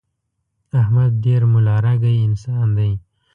[0.81, 2.91] احمد ډېر ملا رګی انسان دی.